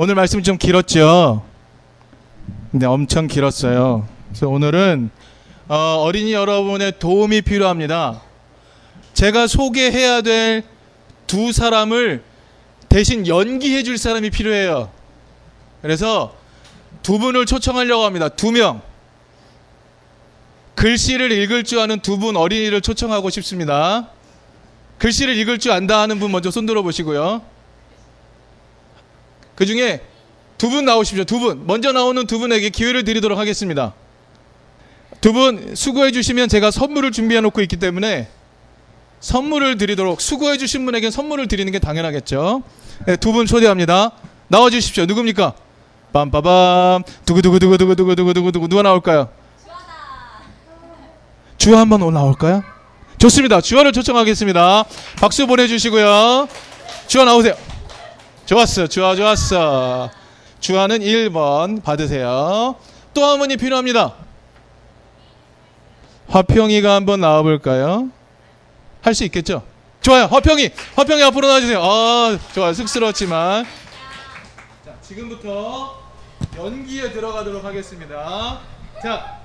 오늘 0.00 0.14
말씀이 0.14 0.44
좀 0.44 0.56
길었죠. 0.58 1.42
근데 2.70 2.86
엄청 2.86 3.26
길었어요. 3.26 4.06
그래서 4.28 4.48
오늘은 4.48 5.10
어, 5.66 5.74
어린이 6.00 6.32
여러분의 6.32 7.00
도움이 7.00 7.42
필요합니다. 7.42 8.22
제가 9.14 9.46
소개해야 9.48 10.22
될 10.22 10.62
두 11.26 11.52
사람을 11.52 12.22
대신 12.88 13.26
연기해 13.26 13.82
줄 13.82 13.98
사람이 13.98 14.30
필요해요. 14.30 14.88
그래서 15.82 16.34
두 17.02 17.18
분을 17.18 17.44
초청하려고 17.44 18.04
합니다. 18.04 18.30
두 18.30 18.50
명. 18.50 18.80
글씨를 20.74 21.30
읽을 21.32 21.64
줄 21.64 21.80
아는 21.80 22.00
두 22.00 22.16
분 22.18 22.36
어린이를 22.38 22.80
초청하고 22.80 23.28
싶습니다. 23.28 24.08
글씨를 24.96 25.36
읽을 25.36 25.58
줄 25.58 25.72
안다 25.72 26.00
하는 26.00 26.18
분 26.18 26.32
먼저 26.32 26.50
손들어 26.50 26.82
보시고요. 26.82 27.42
그 29.58 29.66
중에 29.66 30.00
두 30.56 30.70
분 30.70 30.84
나오십시오. 30.84 31.24
두 31.24 31.40
분. 31.40 31.66
먼저 31.66 31.90
나오는 31.90 32.24
두 32.28 32.38
분에게 32.38 32.68
기회를 32.70 33.02
드리도록 33.02 33.38
하겠습니다. 33.40 33.92
두 35.20 35.32
분 35.32 35.74
수고해 35.74 36.12
주시면 36.12 36.48
제가 36.48 36.70
선물을 36.70 37.10
준비해 37.10 37.40
놓고 37.40 37.60
있기 37.62 37.76
때문에 37.76 38.28
선물을 39.18 39.76
드리도록 39.78 40.20
수고해 40.20 40.58
주신 40.58 40.84
분에게 40.84 41.10
선물을 41.10 41.48
드리는 41.48 41.72
게 41.72 41.80
당연하겠죠. 41.80 42.62
네, 43.06 43.16
두분 43.16 43.46
초대합니다. 43.46 44.12
나와 44.46 44.70
주십시오. 44.70 45.06
누굽니까? 45.06 45.54
빰빠밤. 46.12 47.02
두구두구두구두구두구두구두구 47.26 48.68
누가 48.68 48.82
나올까요? 48.82 49.28
주아 51.56 51.80
한번 51.80 52.02
올라올까요? 52.02 52.62
좋습니다. 53.18 53.60
주아를 53.60 53.90
초청하겠습니다. 53.90 54.84
박수 55.20 55.48
보내주시고요. 55.48 56.48
주아 57.08 57.24
나오세요. 57.24 57.54
좋았어. 58.48 58.86
주아 58.86 59.14
좋았어. 59.14 60.10
주아는 60.60 61.00
1번 61.00 61.82
받으세요. 61.82 62.76
또 63.12 63.24
한 63.28 63.38
분이 63.38 63.58
필요합니다. 63.58 64.14
화평이가 66.28 66.94
한번 66.94 67.20
나와볼까요? 67.20 68.08
할 69.02 69.14
수 69.14 69.24
있겠죠? 69.24 69.62
좋아요. 70.00 70.24
화평이. 70.24 70.70
화평이 70.96 71.22
앞으로 71.24 71.46
나와주세요. 71.46 71.78
아, 71.82 72.38
좋아요. 72.54 72.72
쑥스럽지만. 72.72 73.66
자, 74.82 74.94
지금부터 75.02 75.98
연기에 76.56 77.12
들어가도록 77.12 77.62
하겠습니다. 77.62 78.60
자, 79.02 79.40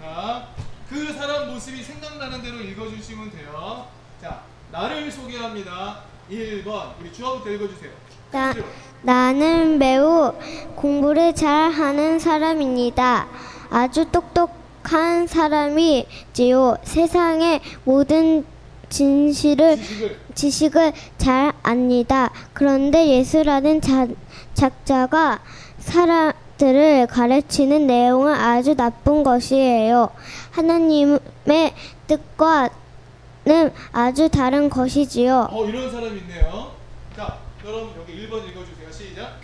자, 0.00 0.48
그 0.88 1.12
사람 1.14 1.48
모습이 1.52 1.80
생각나는 1.80 2.42
대로 2.42 2.58
읽어주시면 2.58 3.30
돼요. 3.30 3.86
자, 4.20 4.42
나를 4.72 5.12
소개합니다. 5.12 6.00
1번. 6.28 6.94
우리 7.00 7.12
주아부터 7.12 7.50
읽어주세요. 7.50 7.90
나, 8.32 8.54
나는 9.02 9.78
매우 9.78 10.32
공부를 10.74 11.34
잘 11.34 11.70
하는 11.70 12.18
사람입니다. 12.18 13.26
아주 13.70 14.06
똑똑한 14.10 15.26
사람이지요. 15.26 16.78
세상의 16.82 17.60
모든 17.84 18.44
진실을 18.88 19.76
지식을. 19.76 20.18
지식을 20.34 20.92
잘 21.18 21.52
압니다. 21.62 22.30
그런데 22.54 23.06
예수라는 23.08 23.80
자, 23.82 24.06
작자가 24.54 25.40
사람들을 25.78 27.06
가르치는 27.08 27.86
내용은 27.86 28.34
아주 28.34 28.74
나쁜 28.74 29.22
것이에요. 29.22 30.08
하나님의 30.52 31.74
뜻과는 32.06 33.72
아주 33.92 34.28
다른 34.30 34.70
것이지요. 34.70 35.48
어, 35.50 35.64
이런 35.66 35.90
사람이 35.90 36.18
있네요. 36.18 36.72
자, 37.16 37.38
그럼 37.62 37.92
여기 37.98 38.12
1번 38.26 38.48
읽어주세요. 38.48 38.90
시작. 38.90 39.38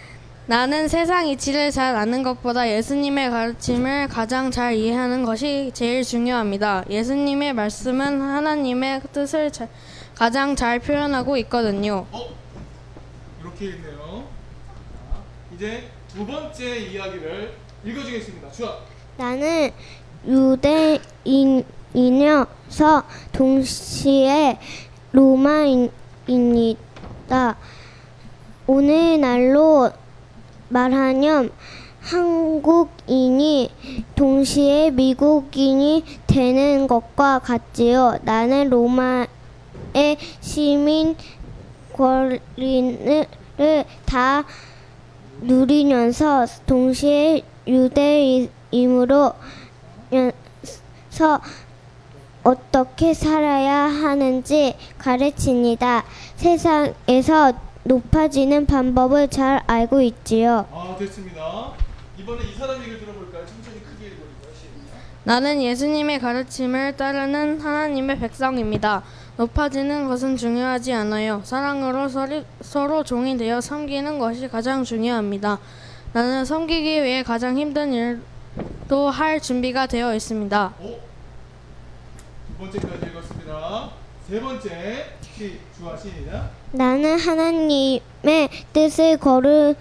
나는 0.47 0.89
세상 0.89 1.29
이치를 1.29 1.71
잘 1.71 1.95
아는 1.95 2.23
것보다 2.23 2.69
예수님의 2.71 3.31
가르침을 3.31 4.09
가장 4.09 4.51
잘 4.51 4.75
이해하는 4.75 5.25
것이 5.25 5.71
제일 5.75 6.03
중요합니다. 6.03 6.85
예수님의 6.89 7.53
말씀은 7.53 8.21
하나님의 8.23 9.03
뜻을 9.13 9.51
자- 9.53 9.69
가장 10.15 10.57
잘 10.57 10.79
표현하고 10.81 11.37
있거든요. 11.39 12.07
어? 12.11 12.31
이렇게 13.41 13.67
있네요. 13.67 14.25
자, 15.11 15.19
이제 15.55 15.91
두 16.13 16.27
번째 16.27 16.77
이야기를 16.79 17.53
읽어주겠습니다. 17.85 18.51
주아. 18.51 18.79
나는 19.19 19.71
유대인이면서 21.95 23.03
동시에 23.33 24.59
로마인입니다. 25.13 25.89
오늘날로 28.69 29.91
말하면 30.69 31.51
한국인이 32.03 33.71
동시에 34.15 34.91
미국인이 34.91 36.05
되는 36.27 36.87
것과 36.87 37.39
같지요. 37.39 38.19
나는 38.25 38.69
로마의 38.69 40.19
시민 40.41 41.17
권리를 41.95 43.27
다 44.05 44.45
누리면서 45.41 46.45
동시에 46.67 47.41
유대인으로 47.67 49.33
서 51.09 51.41
어떻게 52.45 53.15
살아야 53.15 53.87
하는지 53.87 54.75
가르칩니다. 54.99 56.05
세상에서 56.37 57.55
높아지는 57.89 58.67
방법을 58.67 59.29
잘 59.29 59.63
알고 59.67 60.03
있지요. 60.03 60.67
아, 60.71 60.95
됐습니다. 60.99 61.73
이번에 62.19 62.45
이 62.45 62.55
사람 62.55 62.79
얘기를 62.81 63.01
들어볼까요? 63.01 63.47
천천히 63.47 63.83
크게 63.83 64.09
읽어볼까요? 64.09 64.55
시작. 64.55 64.99
나는 65.25 65.63
예수님의 65.63 66.21
가르침을 66.21 66.97
따르는 66.97 67.61
하나님의 67.61 68.19
백성입니다. 68.19 69.03
높아지는 69.39 70.07
것은 70.07 70.37
중요하지 70.37 70.93
않아요. 70.93 71.41
사랑으로 71.45 72.09
서리, 72.09 72.45
서로 72.61 73.03
종이 73.03 73.37
되어 73.39 73.61
섬기는 73.61 74.19
것이 74.19 74.49
가장 74.49 74.85
중요합니다. 74.85 75.59
나는 76.13 76.45
섬기기 76.45 77.03
위해 77.03 77.23
가장 77.23 77.57
힘든 77.57 77.93
일도 77.93 79.09
할 79.09 79.41
준비가 79.41 79.87
되어 79.87 80.15
있습니다. 80.15 80.75
오. 80.81 80.99
두 82.49 82.59
번째까지 82.59 83.07
읽었습니다. 83.07 83.91
세 84.29 84.41
번째. 84.41 85.05
시, 85.23 85.61
주아 85.77 85.97
시작. 85.97 86.58
나는 86.73 87.19
하나님의 87.19 88.49
뜻을 88.73 89.17
거르, 89.17 89.75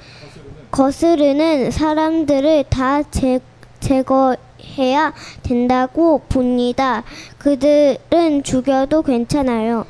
거스르는. 0.71 1.71
사람들을 1.71 2.65
다 2.69 3.03
제, 3.03 3.39
제거해야 3.79 5.13
된다고 5.43 6.19
봅니다. 6.29 7.03
그들은 7.37 8.43
죽여도 8.43 9.01
괜찮아요. 9.01 9.85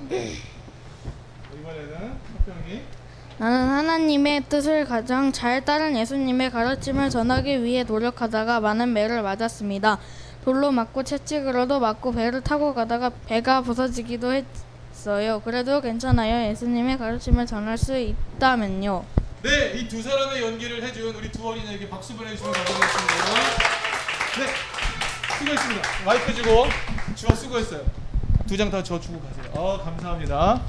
나는 3.40 3.68
하나님의 3.68 4.46
뜻을 4.50 4.86
가장 4.86 5.32
잘 5.32 5.64
따른 5.64 5.96
예수님의 5.96 6.50
가르침을 6.50 7.12
전하기 7.12 7.64
위해 7.64 7.84
노력하다가 7.84 8.60
많은 8.62 8.94
매를 8.94 9.22
맞았습니다. 9.22 10.00
돌로 10.44 10.72
맞고 10.72 11.04
채찍으로도 11.04 11.80
맞고 11.80 12.14
배를 12.14 12.42
타고 12.42 12.74
가다가 12.74 13.12
배가 13.28 13.62
부서지기도 13.62 14.34
했 14.34 14.46
어요. 15.06 15.42
그래도 15.46 15.80
괜찮아요. 15.82 16.50
예수님의 16.50 16.98
가르침을 16.98 17.46
전할 17.46 17.78
수 17.78 17.96
있다면요. 17.98 19.04
네, 19.44 19.74
이 19.76 19.88
두 19.88 20.02
사람의 20.02 20.42
연기를 20.42 20.82
해준 20.84 21.14
우리 21.16 21.32
두 21.32 21.48
어린이에게 21.48 21.88
박수 21.90 22.16
보내주시면 22.16 22.52
감사하겠습니다. 22.52 23.26
네, 24.40 24.48
수고했습니다. 25.38 25.82
마이크 26.06 26.34
주고 26.34 26.66
주어 27.16 27.36
수고했어요. 27.36 27.82
두 28.48 28.58
장 28.58 28.72
다 28.72 28.82
저 28.84 29.00
주고 29.00 29.20
가세요. 29.20 29.52
어, 29.54 29.80
감사합니다. 29.84 30.62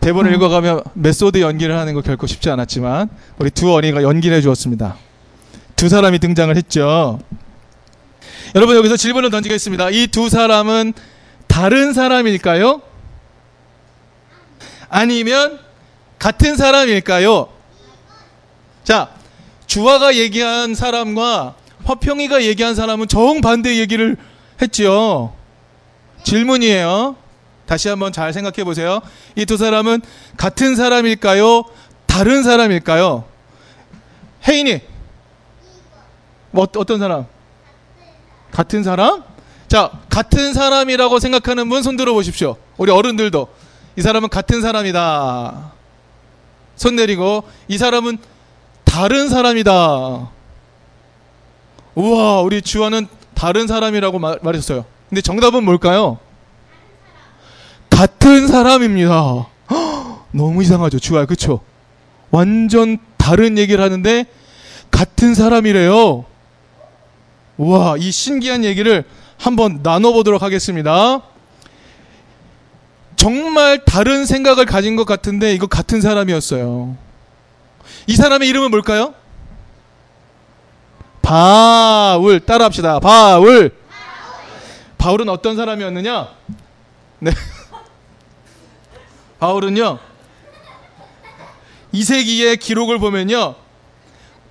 대본을 0.00 0.32
읽어가며 0.34 0.82
메소드 0.94 1.40
연기를 1.40 1.76
하는 1.78 1.94
거 1.94 2.00
결코 2.00 2.26
쉽지 2.26 2.50
않았지만 2.50 3.08
우리 3.38 3.50
두 3.50 3.72
어린이가 3.72 4.02
연기를 4.02 4.36
해주었습니다. 4.38 4.96
두 5.76 5.88
사람이 5.88 6.18
등장을 6.18 6.56
했죠. 6.56 7.20
여러분 8.54 8.76
여기서 8.76 8.96
질문을 8.96 9.30
던지겠습니다. 9.30 9.90
이 9.90 10.06
두 10.08 10.28
사람은 10.28 10.92
다른 11.46 11.92
사람일까요? 11.92 12.82
아니면 14.88 15.58
같은 16.18 16.56
사람일까요? 16.56 17.48
자, 18.84 19.10
주화가 19.66 20.16
얘기한 20.16 20.74
사람과 20.74 21.54
화평이가 21.84 22.42
얘기한 22.44 22.74
사람은 22.74 23.08
정반대 23.08 23.78
얘기를 23.78 24.16
했지요. 24.60 25.32
질문이에요. 26.24 27.16
다시 27.66 27.88
한번 27.88 28.12
잘 28.12 28.32
생각해 28.32 28.64
보세요. 28.64 29.00
이 29.34 29.46
두 29.46 29.56
사람은 29.56 30.02
같은 30.36 30.76
사람일까요? 30.76 31.64
다른 32.06 32.42
사람일까요? 32.42 33.24
혜인이 34.46 34.80
뭐 36.50 36.64
어- 36.64 36.78
어떤 36.78 36.98
사람? 36.98 37.26
같은 38.52 38.82
사람? 38.82 39.22
자, 39.68 39.90
같은 40.10 40.52
사람이라고 40.52 41.18
생각하는 41.18 41.68
분 41.68 41.82
손 41.82 41.96
들어 41.96 42.12
보십시오. 42.12 42.56
우리 42.76 42.92
어른들도 42.92 43.48
이 43.96 44.02
사람은 44.02 44.28
같은 44.28 44.60
사람이다. 44.60 45.72
손 46.76 46.96
내리고 46.96 47.44
이 47.68 47.78
사람은 47.78 48.18
다른 48.84 49.28
사람이다. 49.28 50.30
우와, 51.94 52.40
우리 52.42 52.62
주와는 52.62 53.06
다른 53.34 53.66
사람이라고 53.66 54.18
말, 54.18 54.38
말했어요. 54.42 54.84
근데 55.08 55.20
정답은 55.20 55.64
뭘까요? 55.64 56.18
같은 57.90 58.48
사람입니다. 58.48 59.46
헉, 59.70 60.26
너무 60.32 60.62
이상하죠, 60.62 60.98
주와, 60.98 61.26
그쵸? 61.26 61.60
완전 62.30 62.98
다른 63.18 63.58
얘기를 63.58 63.82
하는데 63.84 64.24
같은 64.90 65.34
사람이래요. 65.34 66.24
우와, 67.56 67.96
이 67.98 68.10
신기한 68.10 68.64
얘기를 68.64 69.04
한번 69.38 69.80
나눠보도록 69.82 70.42
하겠습니다. 70.42 71.22
정말 73.16 73.84
다른 73.84 74.26
생각을 74.26 74.66
가진 74.66 74.96
것 74.96 75.04
같은데 75.04 75.54
이거 75.54 75.66
같은 75.66 76.00
사람이었어요. 76.00 76.96
이 78.06 78.16
사람의 78.16 78.48
이름은 78.48 78.70
뭘까요? 78.70 79.14
바울 81.20 82.40
따라합시다. 82.40 83.00
바울. 83.00 83.70
바울은 84.98 85.28
어떤 85.28 85.56
사람이었느냐? 85.56 86.28
네. 87.20 87.30
바울은요. 89.38 89.98
이 91.92 92.04
세기의 92.04 92.56
기록을 92.56 92.98
보면요. 92.98 93.61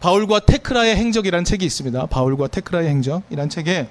바울과 0.01 0.41
테크라의 0.41 0.95
행적이라는 0.95 1.45
책이 1.45 1.63
있습니다. 1.63 2.07
바울과 2.07 2.47
테크라의 2.47 2.89
행적이라는 2.89 3.49
책에 3.49 3.87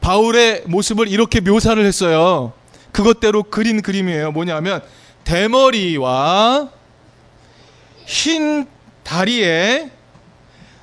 바울의 0.00 0.62
모습을 0.66 1.08
이렇게 1.08 1.40
묘사를 1.40 1.84
했어요. 1.84 2.52
그것대로 2.92 3.42
그린 3.42 3.82
그림이에요. 3.82 4.30
뭐냐면 4.32 4.80
대머리와 5.24 6.70
흰 8.06 8.66
다리에 9.02 9.90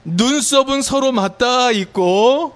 눈썹은 0.04 0.82
서로 0.82 1.12
맞닿아 1.12 1.72
있고 1.72 2.54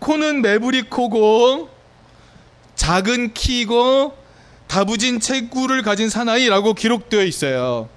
코는 0.00 0.42
매부리 0.42 0.82
코고 0.88 1.68
작은 2.76 3.34
키고 3.34 4.16
다부진 4.66 5.20
체구를 5.20 5.82
가진 5.82 6.08
사나이라고 6.08 6.74
기록되어 6.74 7.24
있어요. 7.24 7.88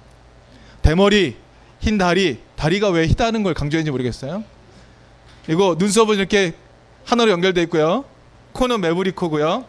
대머리, 0.82 1.36
흰 1.80 1.98
다리, 1.98 2.38
다리가 2.62 2.90
왜 2.90 3.08
희다는 3.08 3.42
걸 3.42 3.54
강조했는지 3.54 3.90
모르겠어요. 3.90 4.44
이거 5.48 5.74
눈썹은 5.76 6.16
이렇게 6.16 6.54
하나로 7.04 7.32
연결되어 7.32 7.64
있고요. 7.64 8.04
코는 8.52 8.80
매부리 8.80 9.10
코고요. 9.10 9.64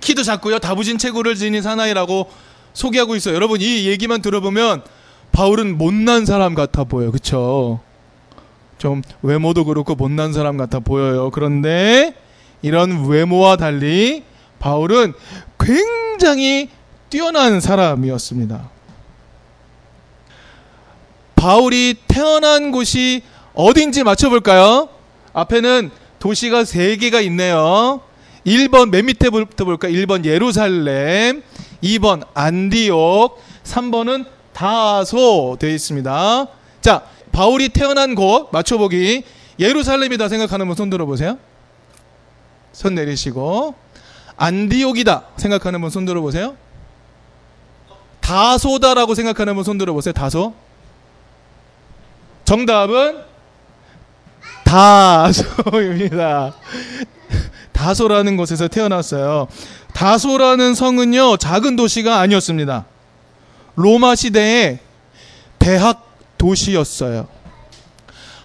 키도 0.00 0.22
작고요. 0.22 0.58
다부진 0.58 0.98
체구를 0.98 1.36
지닌 1.36 1.62
사나이라고 1.62 2.30
소개하고 2.74 3.16
있어요. 3.16 3.34
여러분 3.34 3.62
이 3.62 3.86
얘기만 3.86 4.20
들어보면 4.20 4.82
바울은 5.32 5.78
못난 5.78 6.26
사람 6.26 6.54
같아 6.54 6.84
보여요. 6.84 7.12
그쵸? 7.12 7.80
좀 8.76 9.00
외모도 9.22 9.64
그렇고 9.64 9.94
못난 9.94 10.34
사람 10.34 10.58
같아 10.58 10.80
보여요. 10.80 11.30
그런데 11.30 12.14
이런 12.60 13.08
외모와 13.08 13.56
달리 13.56 14.22
바울은 14.58 15.14
굉장히 15.58 16.68
뛰어난 17.08 17.58
사람이었습니다. 17.58 18.68
바울이 21.40 21.94
태어난 22.06 22.70
곳이 22.70 23.22
어딘지 23.54 24.04
맞춰볼까요? 24.04 24.90
앞에는 25.32 25.90
도시가 26.18 26.66
세 26.66 26.96
개가 26.96 27.22
있네요. 27.22 28.02
1번 28.46 28.90
맨 28.90 29.06
밑에부터 29.06 29.64
볼까? 29.64 29.88
1번 29.88 30.26
예루살렘, 30.26 31.42
2번 31.82 32.26
안디옥, 32.34 33.40
3번은 33.64 34.26
다소 34.52 35.56
되어 35.58 35.70
있습니다. 35.70 36.46
자, 36.82 37.02
바울이 37.32 37.70
태어난 37.70 38.14
곳 38.14 38.50
맞춰보기. 38.52 39.22
예루살렘이다 39.58 40.28
생각하는 40.28 40.66
분 40.66 40.76
손 40.76 40.90
들어보세요. 40.90 41.38
손 42.74 42.94
내리시고 42.96 43.74
안디옥이다 44.36 45.24
생각하는 45.38 45.80
분 45.80 45.88
손 45.88 46.04
들어보세요. 46.04 46.54
다소다라고 48.20 49.14
생각하는 49.14 49.54
분 49.54 49.64
손 49.64 49.78
들어보세요. 49.78 50.12
다소. 50.12 50.52
정답은 52.50 53.20
다소입니다. 54.64 56.52
다소라는 57.70 58.36
곳에서 58.36 58.66
태어났어요. 58.66 59.46
다소라는 59.94 60.74
성은요, 60.74 61.36
작은 61.36 61.76
도시가 61.76 62.18
아니었습니다. 62.18 62.86
로마 63.76 64.16
시대의 64.16 64.80
대학 65.60 66.12
도시였어요. 66.38 67.28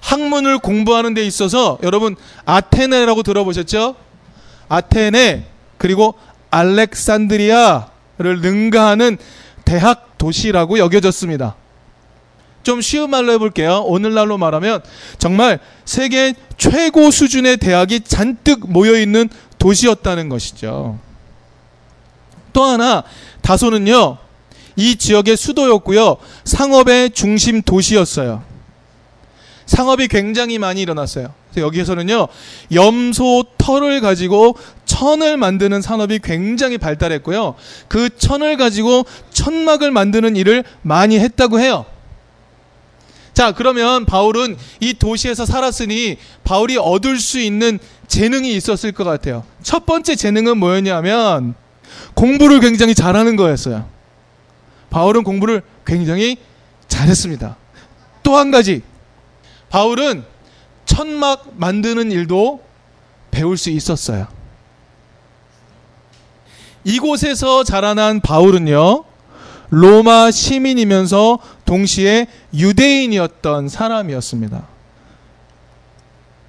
학문을 0.02 0.60
공부하는 0.60 1.16
데 1.16 1.26
있어서 1.26 1.80
여러분 1.82 2.16
아테네라고 2.46 3.24
들어보셨죠? 3.24 3.96
아테네 4.70 5.48
그리고 5.80 6.14
알렉산드리아를 6.52 7.90
능가하는 8.20 9.18
대학 9.66 10.20
도시라고 10.20 10.78
여겨졌습니다. 10.78 11.56
좀 12.66 12.82
쉬운 12.82 13.12
말로 13.12 13.32
해볼게요. 13.32 13.84
오늘날로 13.86 14.38
말하면 14.38 14.82
정말 15.20 15.60
세계 15.86 16.34
최고 16.58 17.12
수준의 17.12 17.58
대학이 17.58 18.02
잔뜩 18.02 18.70
모여 18.70 19.00
있는 19.00 19.30
도시였다는 19.60 20.28
것이죠. 20.30 21.00
또 22.52 22.64
하나 22.64 23.04
다소는요 23.42 24.18
이 24.76 24.96
지역의 24.96 25.38
수도였고요 25.38 26.18
상업의 26.44 27.12
중심 27.12 27.62
도시였어요. 27.62 28.44
상업이 29.68 30.08
굉장히 30.08 30.58
많이 30.58 30.82
일어났어요. 30.82 31.34
여기에서는요 31.56 32.28
염소 32.74 33.46
털을 33.60 34.02
가지고 34.02 34.58
천을 34.86 35.38
만드는 35.38 35.82
산업이 35.82 36.20
굉장히 36.22 36.78
발달했고요 36.78 37.56
그 37.88 38.10
천을 38.18 38.58
가지고 38.58 39.06
천막을 39.32 39.92
만드는 39.92 40.36
일을 40.36 40.64
많이 40.82 41.20
했다고 41.20 41.60
해요. 41.60 41.86
자, 43.36 43.52
그러면 43.52 44.06
바울은 44.06 44.58
이 44.80 44.94
도시에서 44.94 45.46
살았으니 45.46 46.18
바울이 46.46 46.78
얻을 46.78 47.20
수 47.20 47.38
있는 47.38 47.80
재능이 48.08 48.56
있었을 48.56 48.94
것 48.94 49.04
같아요. 49.04 49.44
첫 49.62 49.86
번째 49.86 50.16
재능은 50.16 50.58
뭐였냐면 50.58 51.54
공부를 52.14 52.62
굉장히 52.62 52.96
잘하는 52.96 53.36
거였어요. 53.36 53.88
바울은 54.90 55.24
공부를 55.24 55.64
굉장히 55.86 56.38
잘했습니다. 56.88 57.58
또 58.24 58.38
한 58.38 58.52
가지. 58.52 58.82
바울은 59.70 60.24
천막 60.86 61.56
만드는 61.58 62.14
일도 62.14 62.64
배울 63.32 63.58
수 63.58 63.70
있었어요. 63.70 64.28
이곳에서 66.86 67.66
자라난 67.66 68.22
바울은요, 68.22 69.04
로마 69.72 70.32
시민이면서 70.32 71.40
동시에 71.66 72.28
유대인이었던 72.54 73.70
사람이었습니다. 73.70 74.68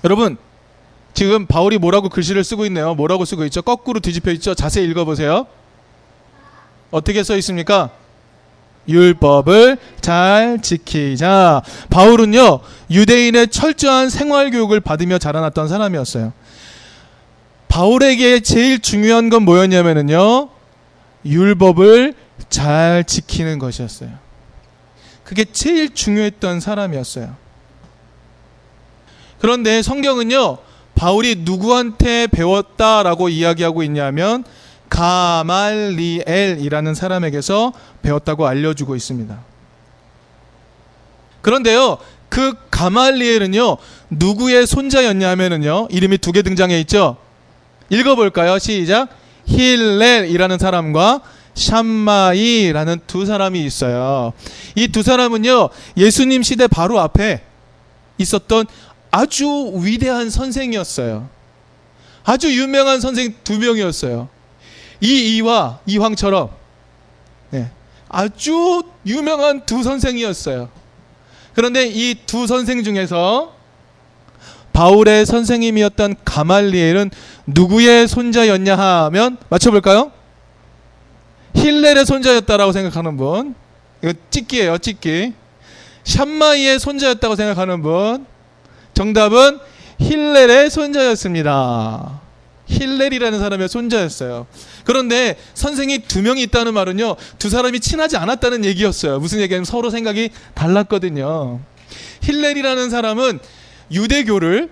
여러분, 0.04 0.36
지금 1.14 1.46
바울이 1.46 1.78
뭐라고 1.78 2.08
글씨를 2.10 2.44
쓰고 2.44 2.66
있네요. 2.66 2.94
뭐라고 2.94 3.24
쓰고 3.24 3.44
있죠? 3.46 3.62
거꾸로 3.62 4.00
뒤집혀 4.00 4.30
있죠? 4.32 4.54
자세히 4.54 4.86
읽어보세요. 4.88 5.46
어떻게 6.90 7.22
써 7.24 7.36
있습니까? 7.36 7.90
율법을 8.88 9.78
잘 10.00 10.60
지키자. 10.62 11.62
바울은요, 11.90 12.60
유대인의 12.90 13.48
철저한 13.48 14.10
생활 14.10 14.50
교육을 14.50 14.80
받으며 14.80 15.18
자라났던 15.18 15.68
사람이었어요. 15.68 16.32
바울에게 17.68 18.40
제일 18.40 18.78
중요한 18.78 19.28
건 19.28 19.42
뭐였냐면요, 19.42 20.50
율법을 21.24 22.14
잘 22.48 23.04
지키는 23.04 23.58
것이었어요. 23.58 24.25
그게 25.26 25.44
제일 25.44 25.92
중요했던 25.92 26.60
사람이었어요. 26.60 27.34
그런데 29.40 29.82
성경은요, 29.82 30.58
바울이 30.94 31.34
누구한테 31.40 32.28
배웠다라고 32.28 33.28
이야기하고 33.28 33.82
있냐면, 33.82 34.44
가말리엘이라는 34.88 36.14
사람에게서 36.94 37.72
배웠다고 38.02 38.46
알려주고 38.46 38.94
있습니다. 38.94 39.36
그런데요, 41.42 41.98
그 42.28 42.54
가말리엘은요, 42.70 43.78
누구의 44.10 44.64
손자였냐 44.68 45.28
하면은요, 45.30 45.88
이름이 45.90 46.18
두 46.18 46.30
개 46.30 46.42
등장해 46.42 46.78
있죠? 46.82 47.16
읽어볼까요? 47.90 48.60
시작. 48.60 49.08
힐렐이라는 49.46 50.58
사람과 50.58 51.20
샴마이라는 51.56 53.00
두 53.06 53.26
사람이 53.26 53.64
있어요. 53.64 54.32
이 54.76 54.88
두 54.88 55.02
사람은요, 55.02 55.70
예수님 55.96 56.42
시대 56.42 56.66
바로 56.68 57.00
앞에 57.00 57.42
있었던 58.18 58.66
아주 59.10 59.72
위대한 59.82 60.30
선생이었어요. 60.30 61.28
아주 62.24 62.52
유명한 62.56 63.00
선생 63.00 63.34
두 63.44 63.58
명이었어요. 63.58 64.28
이 65.00 65.36
이와 65.36 65.78
이황처럼 65.86 66.50
네, 67.50 67.70
아주 68.08 68.82
유명한 69.06 69.64
두 69.66 69.82
선생이었어요. 69.82 70.68
그런데 71.54 71.86
이 71.86 72.14
두 72.26 72.46
선생 72.46 72.82
중에서 72.84 73.54
바울의 74.72 75.24
선생님이었던 75.24 76.16
가말리엘은 76.24 77.10
누구의 77.46 78.08
손자였냐 78.08 78.76
하면 78.76 79.38
맞춰볼까요? 79.48 80.12
힐렐의 81.56 82.06
손자였다라고 82.06 82.72
생각하는 82.72 83.16
분. 83.16 83.54
이거 84.02 84.12
찍기예요, 84.30 84.78
찍기. 84.78 85.32
샴마이의 86.04 86.78
손자였다고 86.78 87.34
생각하는 87.36 87.82
분. 87.82 88.26
정답은 88.94 89.58
힐렐의 89.98 90.70
손자였습니다. 90.70 92.20
힐렐이라는 92.66 93.38
사람의 93.38 93.68
손자였어요. 93.68 94.46
그런데 94.84 95.36
선생이 95.54 96.00
두 96.00 96.22
명이 96.22 96.42
있다는 96.42 96.74
말은요, 96.74 97.16
두 97.38 97.48
사람이 97.48 97.80
친하지 97.80 98.16
않았다는 98.16 98.64
얘기였어요. 98.64 99.18
무슨 99.18 99.40
얘기냐면 99.40 99.64
서로 99.64 99.90
생각이 99.90 100.30
달랐거든요. 100.54 101.60
힐렐이라는 102.22 102.90
사람은 102.90 103.38
유대교를 103.90 104.70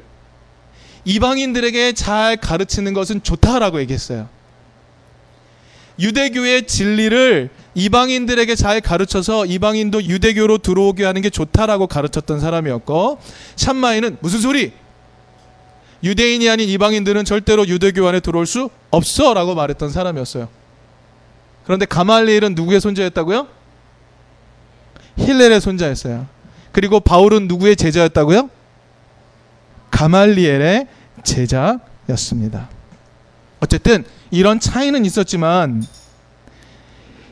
이방인들에게 1.04 1.92
잘 1.92 2.36
가르치는 2.36 2.94
것은 2.94 3.22
좋다라고 3.22 3.80
얘기했어요. 3.80 4.28
유대교의 5.98 6.66
진리를 6.66 7.50
이방인들에게 7.74 8.54
잘 8.54 8.80
가르쳐서 8.80 9.46
이방인도 9.46 10.04
유대교로 10.04 10.58
들어오게 10.58 11.04
하는 11.04 11.22
게 11.22 11.30
좋다라고 11.30 11.86
가르쳤던 11.86 12.40
사람이었고 12.40 13.18
샴마이는 13.56 14.18
무슨 14.20 14.40
소리? 14.40 14.72
유대인이 16.02 16.48
아닌 16.50 16.68
이방인들은 16.68 17.24
절대로 17.24 17.66
유대교 17.66 18.06
안에 18.06 18.20
들어올 18.20 18.46
수 18.46 18.68
없어라고 18.90 19.54
말했던 19.54 19.90
사람이었어요. 19.90 20.48
그런데 21.64 21.86
가말리엘은 21.86 22.54
누구의 22.54 22.80
손자였다고요? 22.80 23.48
힐렐의 25.16 25.60
손자였어요. 25.60 26.26
그리고 26.72 27.00
바울은 27.00 27.48
누구의 27.48 27.76
제자였다고요? 27.76 28.50
가말리엘의 29.90 30.88
제자였습니다. 31.22 32.68
어쨌든 33.60 34.04
이런 34.34 34.60
차이는 34.60 35.04
있었지만 35.04 35.84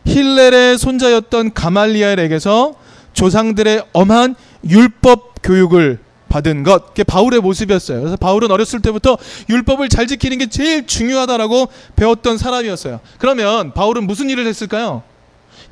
힐렐의 0.06 0.78
손자였던 0.78 1.54
가말리엘에게서 1.54 2.74
조상들의 3.12 3.84
엄한 3.92 4.34
율법 4.68 5.42
교육을 5.42 5.98
받은 6.28 6.62
것, 6.62 6.88
그게 6.88 7.04
바울의 7.04 7.40
모습이었어요. 7.40 8.00
그래서 8.00 8.16
바울은 8.16 8.50
어렸을 8.50 8.80
때부터 8.80 9.18
율법을 9.50 9.90
잘 9.90 10.06
지키는 10.06 10.38
게 10.38 10.46
제일 10.48 10.86
중요하다라고 10.86 11.68
배웠던 11.94 12.38
사람이었어요. 12.38 13.00
그러면 13.18 13.74
바울은 13.74 14.06
무슨 14.06 14.30
일을 14.30 14.46
했을까요? 14.46 15.02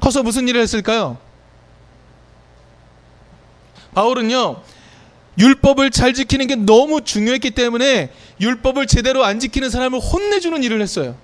커서 0.00 0.22
무슨 0.22 0.48
일을 0.48 0.60
했을까요? 0.60 1.16
바울은요, 3.94 4.56
율법을 5.40 5.90
잘 5.90 6.12
지키는 6.12 6.46
게 6.46 6.54
너무 6.54 7.00
중요했기 7.00 7.52
때문에 7.52 8.10
율법을 8.40 8.86
제대로 8.86 9.24
안 9.24 9.40
지키는 9.40 9.70
사람을 9.70 9.98
혼내주는 9.98 10.62
일을 10.62 10.82
했어요. 10.82 11.16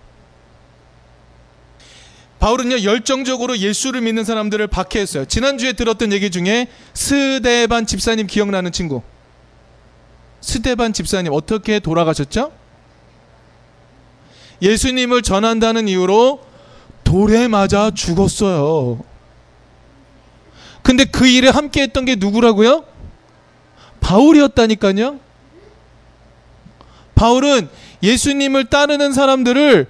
바울은요 2.38 2.82
열정적으로 2.82 3.58
예수를 3.58 4.00
믿는 4.00 4.24
사람들을 4.24 4.66
박해했어요. 4.66 5.26
지난주에 5.26 5.74
들었던 5.74 6.12
얘기 6.12 6.30
중에 6.30 6.68
스데반 6.94 7.86
집사님 7.86 8.26
기억나는 8.26 8.72
친구. 8.72 9.02
스데반 10.40 10.92
집사님 10.92 11.32
어떻게 11.32 11.78
돌아가셨죠? 11.78 12.52
예수님을 14.62 15.22
전한다는 15.22 15.88
이유로 15.88 16.40
돌에 17.04 17.48
맞아 17.48 17.90
죽었어요. 17.90 19.02
근데 20.82 21.04
그 21.04 21.26
일에 21.26 21.48
함께 21.48 21.82
했던 21.82 22.04
게 22.04 22.14
누구라고요? 22.14 22.84
바울이었다니까요. 24.06 25.18
바울은 27.16 27.68
예수님을 28.04 28.66
따르는 28.66 29.12
사람들을 29.12 29.88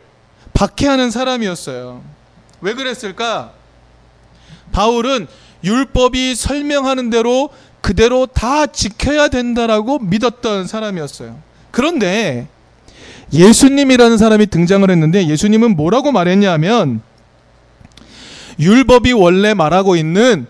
박해하는 0.55 1.11
사람이었어요. 1.11 2.03
왜 2.63 2.73
그랬을까? 2.73 3.53
바울은 4.73 5.27
율법이 5.63 6.35
설명하는 6.35 7.11
대로 7.11 7.51
그대로 7.83 8.25
다 8.27 8.67
지켜야 8.67 9.29
된다라고 9.29 9.99
믿었던 9.99 10.67
사람이었어요. 10.67 11.39
그런데 11.71 12.49
예수님이라는 13.35 14.17
사람이 14.17 14.47
등장을 14.47 14.89
했는데 14.91 15.27
예수님은 15.27 15.77
뭐라고 15.77 16.11
말했냐면 16.11 17.03
율법이 18.59 19.13
원래 19.13 19.53
말하고 19.53 19.95
있는 19.97 20.47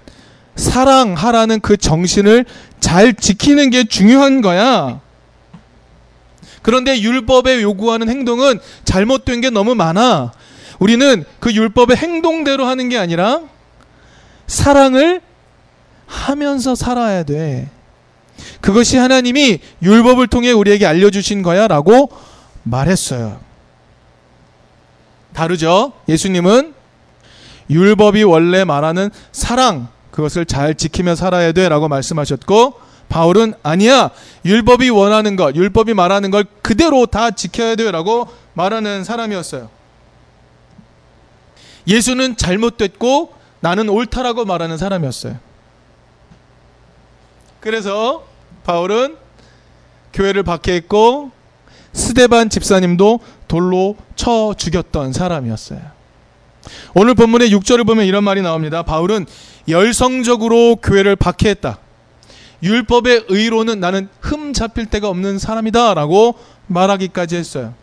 사랑하라는 0.56 1.60
그 1.60 1.76
정신을 1.76 2.44
잘 2.80 3.14
지키는 3.14 3.70
게 3.70 3.84
중요한 3.84 4.40
거야. 4.40 5.00
그런데 6.62 7.00
율법에 7.00 7.62
요구하는 7.62 8.08
행동은 8.08 8.58
잘못된 8.84 9.40
게 9.40 9.50
너무 9.50 9.74
많아. 9.74 10.32
우리는 10.78 11.24
그 11.38 11.52
율법의 11.52 11.96
행동대로 11.96 12.66
하는 12.66 12.88
게 12.88 12.98
아니라 12.98 13.42
사랑을 14.46 15.20
하면서 16.06 16.74
살아야 16.74 17.22
돼. 17.22 17.70
그것이 18.60 18.96
하나님이 18.96 19.60
율법을 19.82 20.26
통해 20.26 20.52
우리에게 20.52 20.86
알려주신 20.86 21.42
거야 21.42 21.68
라고 21.68 22.10
말했어요. 22.62 23.40
다르죠? 25.32 25.92
예수님은 26.08 26.74
율법이 27.70 28.22
원래 28.22 28.64
말하는 28.64 29.10
사랑, 29.32 29.88
그것을 30.16 30.46
잘 30.46 30.74
지키며 30.74 31.14
살아야 31.14 31.52
돼 31.52 31.68
라고 31.68 31.88
말씀하셨고, 31.88 32.80
바울은 33.10 33.52
아니야. 33.62 34.10
율법이 34.46 34.88
원하는 34.88 35.36
것, 35.36 35.54
율법이 35.54 35.92
말하는 35.92 36.30
걸 36.30 36.44
그대로 36.62 37.04
다 37.04 37.30
지켜야 37.30 37.76
돼 37.76 37.90
라고 37.90 38.26
말하는 38.54 39.04
사람이었어요. 39.04 39.68
예수는 41.86 42.38
잘못됐고 42.38 43.34
나는 43.60 43.90
옳다라고 43.90 44.46
말하는 44.46 44.78
사람이었어요. 44.78 45.36
그래서 47.60 48.24
바울은 48.64 49.16
교회를 50.14 50.42
박해했고 50.42 51.30
스데반 51.92 52.48
집사님도 52.48 53.20
돌로 53.48 53.96
쳐 54.16 54.54
죽였던 54.56 55.12
사람이었어요. 55.12 55.95
오늘 56.94 57.14
본문의 57.14 57.50
6절을 57.50 57.86
보면 57.86 58.06
이런 58.06 58.24
말이 58.24 58.42
나옵니다. 58.42 58.82
바울은 58.82 59.26
열성적으로 59.68 60.76
교회를 60.76 61.16
박해했다. 61.16 61.78
율법의 62.62 63.26
의로는 63.28 63.80
나는 63.80 64.08
흠 64.20 64.52
잡힐 64.52 64.86
데가 64.86 65.08
없는 65.08 65.38
사람이다. 65.38 65.94
라고 65.94 66.36
말하기까지 66.66 67.36
했어요. 67.36 67.74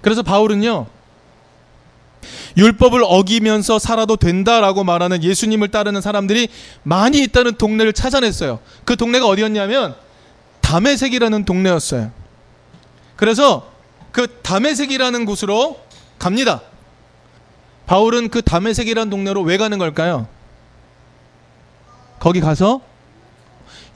그래서 0.00 0.22
바울은요, 0.22 0.86
율법을 2.56 3.02
어기면서 3.04 3.78
살아도 3.78 4.16
된다라고 4.16 4.84
말하는 4.84 5.22
예수님을 5.22 5.68
따르는 5.68 6.00
사람들이 6.00 6.48
많이 6.82 7.22
있다는 7.22 7.54
동네를 7.54 7.92
찾아냈어요. 7.92 8.60
그 8.84 8.96
동네가 8.96 9.26
어디였냐면 9.26 9.94
담에색이라는 10.60 11.44
동네였어요. 11.44 12.10
그래서 13.16 13.70
그 14.12 14.26
담에색이라는 14.42 15.24
곳으로 15.24 15.80
갑니다. 16.18 16.62
바울은 17.86 18.28
그 18.30 18.42
담에색이라는 18.42 19.10
동네로 19.10 19.42
왜 19.42 19.56
가는 19.56 19.78
걸까요? 19.78 20.26
거기 22.18 22.40
가서 22.40 22.80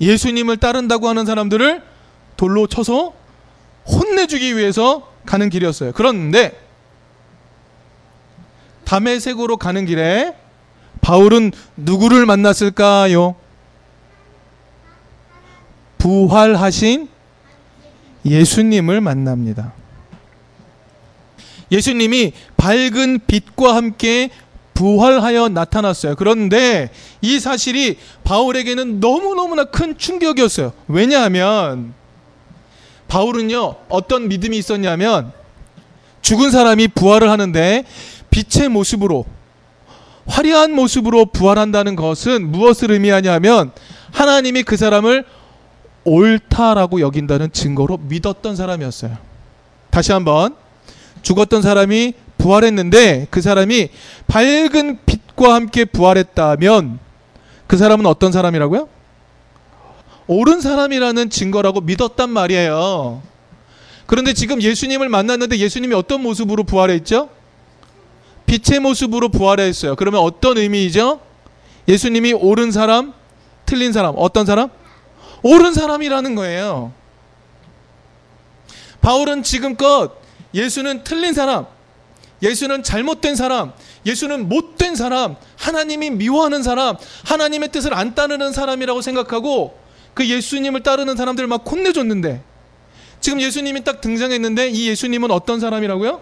예수님을 0.00 0.58
따른다고 0.58 1.08
하는 1.08 1.24
사람들을 1.24 1.82
돌로 2.36 2.66
쳐서 2.66 3.14
혼내주기 3.86 4.56
위해서 4.56 5.10
가는 5.24 5.48
길이었어요. 5.48 5.92
그런데 5.92 6.58
담에색으로 8.84 9.56
가는 9.56 9.84
길에 9.86 10.34
바울은 11.00 11.52
누구를 11.76 12.26
만났을까요? 12.26 13.34
부활하신 15.98 17.08
예수님을 18.24 19.00
만납니다. 19.00 19.72
예수님이 21.70 22.32
밝은 22.56 23.20
빛과 23.26 23.74
함께 23.74 24.30
부활하여 24.74 25.48
나타났어요. 25.48 26.14
그런데 26.14 26.90
이 27.20 27.40
사실이 27.40 27.98
바울에게는 28.24 29.00
너무너무나 29.00 29.64
큰 29.64 29.98
충격이었어요. 29.98 30.72
왜냐하면 30.86 31.94
바울은요, 33.08 33.74
어떤 33.88 34.28
믿음이 34.28 34.56
있었냐면 34.56 35.32
죽은 36.22 36.50
사람이 36.50 36.88
부활을 36.88 37.28
하는데 37.30 37.84
빛의 38.30 38.68
모습으로 38.68 39.24
화려한 40.26 40.72
모습으로 40.72 41.26
부활한다는 41.26 41.96
것은 41.96 42.52
무엇을 42.52 42.90
의미하냐면 42.92 43.72
하나님이 44.12 44.62
그 44.62 44.76
사람을 44.76 45.24
옳다라고 46.04 47.00
여긴다는 47.00 47.52
증거로 47.52 47.96
믿었던 47.96 48.54
사람이었어요. 48.54 49.16
다시 49.90 50.12
한번 50.12 50.54
죽었던 51.22 51.62
사람이 51.62 52.14
부활했는데 52.38 53.26
그 53.30 53.40
사람이 53.40 53.88
밝은 54.26 54.98
빛과 55.06 55.54
함께 55.54 55.84
부활했다면 55.84 56.98
그 57.66 57.76
사람은 57.76 58.06
어떤 58.06 58.32
사람이라고요? 58.32 58.88
옳은 60.28 60.60
사람이라는 60.60 61.30
증거라고 61.30 61.80
믿었단 61.80 62.30
말이에요. 62.30 63.22
그런데 64.06 64.32
지금 64.32 64.62
예수님을 64.62 65.08
만났는데 65.08 65.58
예수님이 65.58 65.94
어떤 65.94 66.22
모습으로 66.22 66.64
부활했죠? 66.64 67.28
빛의 68.46 68.80
모습으로 68.80 69.28
부활했어요. 69.28 69.96
그러면 69.96 70.20
어떤 70.20 70.56
의미이죠? 70.56 71.20
예수님이 71.86 72.32
옳은 72.32 72.72
사람, 72.72 73.12
틀린 73.66 73.92
사람, 73.92 74.14
어떤 74.16 74.46
사람? 74.46 74.70
옳은 75.42 75.74
사람이라는 75.74 76.34
거예요. 76.34 76.92
바울은 79.00 79.42
지금껏 79.42 80.12
예수는 80.54 81.04
틀린 81.04 81.34
사람, 81.34 81.66
예수는 82.42 82.82
잘못된 82.82 83.36
사람, 83.36 83.72
예수는 84.06 84.48
못된 84.48 84.94
사람, 84.94 85.36
하나님이 85.56 86.10
미워하는 86.10 86.62
사람, 86.62 86.96
하나님의 87.24 87.70
뜻을 87.72 87.94
안 87.94 88.14
따르는 88.14 88.52
사람이라고 88.52 89.02
생각하고 89.02 89.78
그 90.14 90.26
예수님을 90.26 90.82
따르는 90.82 91.16
사람들 91.16 91.46
막 91.46 91.64
혼내줬는데 91.70 92.42
지금 93.20 93.40
예수님이 93.40 93.84
딱 93.84 94.00
등장했는데 94.00 94.68
이 94.68 94.88
예수님은 94.88 95.30
어떤 95.30 95.60
사람이라고요? 95.60 96.20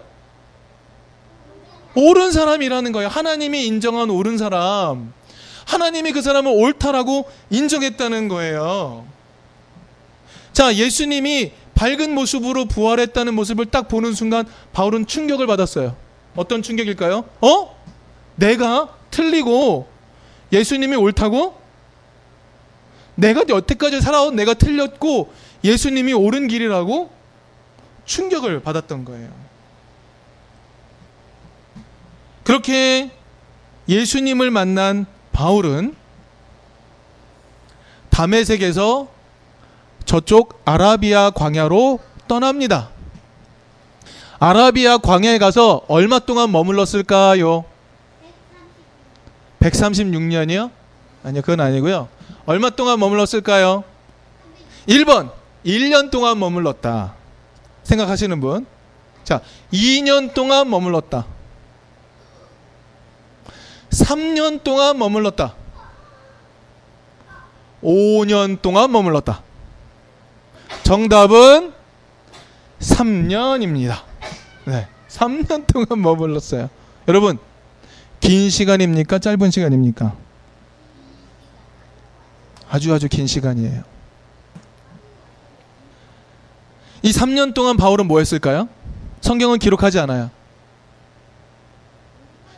옳은 1.95 2.31
사람이라는 2.31 2.91
거예요. 2.91 3.09
하나님이 3.09 3.65
인정한 3.65 4.09
옳은 4.09 4.37
사람. 4.37 5.13
하나님이 5.65 6.11
그 6.11 6.21
사람을 6.21 6.51
옳다라고 6.55 7.29
인정했다는 7.49 8.27
거예요. 8.27 9.05
자, 10.53 10.73
예수님이 10.73 11.51
밝은 11.77 12.15
모습으로 12.15 12.65
부활했다는 12.65 13.35
모습을 13.35 13.67
딱 13.67 13.87
보는 13.87 14.13
순간 14.13 14.47
바울은 14.73 15.05
충격을 15.05 15.45
받았어요. 15.45 15.95
어떤 16.35 16.63
충격일까요? 16.63 17.23
어? 17.41 17.83
내가 18.35 18.97
틀리고 19.11 19.87
예수님이 20.51 20.95
옳다고? 20.95 21.55
내가 23.13 23.43
여태까지 23.47 24.01
살아온 24.01 24.35
내가 24.35 24.55
틀렸고 24.55 25.31
예수님이 25.63 26.13
옳은 26.13 26.47
길이라고 26.47 27.11
충격을 28.05 28.61
받았던 28.61 29.05
거예요. 29.05 29.29
그렇게 32.43 33.11
예수님을 33.87 34.49
만난 34.49 35.05
바울은 35.31 35.95
담에색에서 38.09 39.16
저쪽 40.07 40.61
아라비아 40.63 41.31
광야로 41.31 41.99
떠납니다. 42.29 42.89
아라비아 44.39 44.99
광야에 44.99 45.37
가서 45.37 45.81
얼마 45.89 46.19
동안 46.19 46.51
머물렀을까요? 46.51 47.65
136년이요? 49.59 50.71
아니요, 51.23 51.41
그건 51.41 51.59
아니고요. 51.59 52.07
얼마 52.45 52.69
동안 52.69 52.99
머물렀을까요? 52.99 53.83
1번, 54.87 55.31
1년 55.65 56.09
동안 56.09 56.39
머물렀다. 56.39 57.13
생각하시는 57.83 58.39
분? 58.39 58.65
자, 59.25 59.41
2년 59.73 60.33
동안 60.33 60.69
머물렀다. 60.69 61.25
3년 63.89 64.63
동안 64.63 64.97
머물렀다. 64.97 65.53
5년 67.83 68.61
동안 68.61 68.89
머물렀다. 68.89 69.46
정답은 70.83 71.73
3년입니다. 72.79 74.01
네. 74.65 74.87
3년 75.09 75.65
동안 75.67 76.01
머물렀어요. 76.01 76.69
여러분, 77.07 77.37
긴 78.19 78.49
시간입니까? 78.49 79.19
짧은 79.19 79.51
시간입니까? 79.51 80.15
아주 82.69 82.93
아주 82.93 83.07
긴 83.07 83.27
시간이에요. 83.27 83.83
이 87.01 87.11
3년 87.11 87.53
동안 87.53 87.77
바울은 87.77 88.07
뭐 88.07 88.19
했을까요? 88.19 88.67
성경은 89.21 89.59
기록하지 89.59 89.99
않아요. 89.99 90.29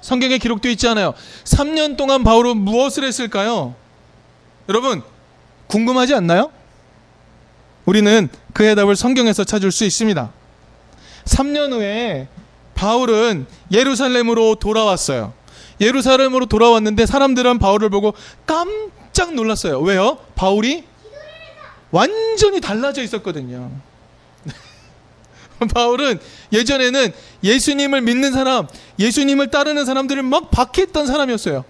성경에 0.02 0.38
기록되어 0.38 0.72
있지 0.72 0.88
않아요. 0.88 1.14
3년 1.44 1.98
동안 1.98 2.24
바울은 2.24 2.58
무엇을 2.58 3.04
했을까요? 3.04 3.76
여러분, 4.68 5.04
궁금하지 5.68 6.16
않나요? 6.16 6.52
우리는 7.90 8.30
그 8.54 8.64
해답을 8.64 8.96
성경에서 8.96 9.44
찾을 9.44 9.72
수 9.72 9.84
있습니다. 9.84 10.32
3년 11.26 11.74
후에 11.74 12.28
바울은 12.76 13.48
예루살렘으로 13.72 14.56
돌아왔어요. 14.56 15.34
예루살렘으로 15.82 16.46
돌아왔는데 16.46 17.08
사람들은 17.08 17.58
바울을 17.58 17.90
보고 17.90 18.14
깜짝 18.46 19.34
놀랐어요. 19.34 19.80
왜요? 19.80 20.20
바울이 20.36 20.84
완전히 21.90 22.62
달라져 22.62 23.02
있었거든요. 23.02 23.72
바울은 25.74 26.20
예전에는 26.54 27.12
예수님을 27.44 28.02
믿는 28.02 28.34
사람, 28.34 28.68
예수님을 29.00 29.50
따르는 29.50 29.86
사람들을 29.86 30.22
막 30.22 30.52
박해했던 30.52 31.08
사람이었어요. 31.08 31.66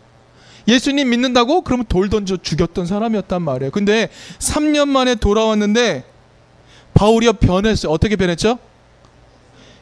예수님 0.70 1.10
믿는다고? 1.10 1.62
그러면 1.62 1.86
돌 1.90 2.10
던져 2.10 2.38
죽였던 2.38 2.86
사람이었단 2.86 3.42
말이에요. 3.42 3.72
근데 3.72 4.10
3년 4.38 4.88
만에 4.88 5.16
돌아왔는데 5.16 6.04
바울이 6.94 7.32
변했어요. 7.34 7.92
어떻게 7.92 8.16
변했죠? 8.16 8.60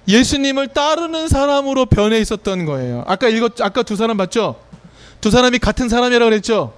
예수님을 0.07 0.69
따르는 0.69 1.27
사람으로 1.27 1.87
변해 1.87 2.19
있었던 2.19 2.65
거예요. 2.65 3.03
아까 3.05 3.27
읽었, 3.27 3.59
아까 3.59 3.83
두 3.83 3.97
사람 3.97 4.15
봤죠? 4.15 4.55
두 5.19 5.29
사람이 5.29 5.59
같은 5.59 5.89
사람이라고 5.89 6.29
그랬죠? 6.29 6.73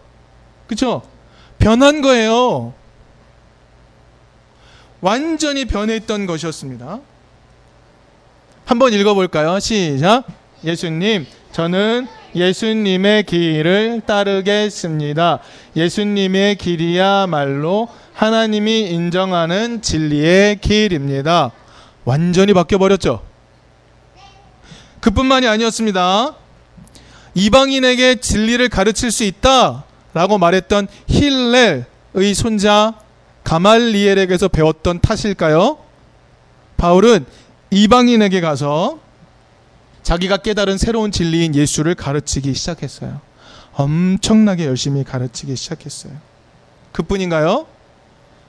그쵸? 0.65 1.03
변한 1.59 2.01
거예요. 2.01 2.73
완전히 5.01 5.65
변해 5.65 5.95
있던 5.97 6.25
것이었습니다. 6.25 6.99
한번 8.65 8.93
읽어볼까요? 8.93 9.59
시작. 9.59 10.25
예수님, 10.63 11.27
저는 11.51 12.07
예수님의 12.35 13.23
길을 13.23 14.01
따르겠습니다. 14.05 15.39
예수님의 15.75 16.55
길이야말로 16.55 17.87
하나님이 18.13 18.89
인정하는 18.89 19.81
진리의 19.81 20.59
길입니다. 20.59 21.51
완전히 22.05 22.53
바뀌어버렸죠. 22.53 23.21
그뿐만이 24.99 25.47
아니었습니다. 25.47 26.35
이방인에게 27.35 28.15
진리를 28.15 28.67
가르칠 28.69 29.11
수 29.11 29.23
있다 29.23 29.85
라고 30.13 30.37
말했던 30.37 30.87
힐렐의 31.07 32.33
손자 32.35 32.95
가말리엘에게서 33.43 34.49
배웠던 34.49 34.99
탓일까요? 34.99 35.77
바울은 36.77 37.25
이방인에게 37.71 38.41
가서 38.41 38.99
자기가 40.03 40.37
깨달은 40.37 40.77
새로운 40.77 41.11
진리인 41.11 41.55
예수를 41.55 41.95
가르치기 41.95 42.53
시작했어요. 42.53 43.21
엄청나게 43.73 44.65
열심히 44.65 45.03
가르치기 45.03 45.55
시작했어요. 45.55 46.13
그뿐인가요? 46.91 47.67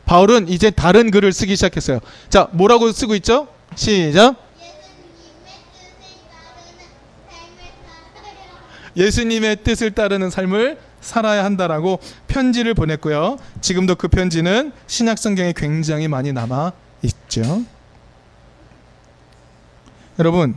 바울은 0.05 0.49
이제 0.49 0.71
다른 0.71 1.11
글을 1.11 1.33
쓰기 1.33 1.55
시작했어요. 1.55 2.01
자, 2.29 2.49
뭐라고 2.53 2.91
쓰고 2.91 3.15
있죠? 3.17 3.47
시작. 3.77 4.37
예수님의 8.97 9.63
뜻을 9.63 9.93
따르는 9.93 10.31
삶을 10.31 10.79
살아야 11.01 11.45
한다라고 11.45 12.01
편지를 12.27 12.75
보냈고요. 12.75 13.39
지금도 13.61 13.95
그 13.95 14.09
편지는 14.09 14.73
신약 14.87 15.19
성경에 15.19 15.53
굉장히 15.57 16.09
많이 16.09 16.33
남아 16.33 16.73
있죠. 17.03 17.63
여러분, 20.19 20.57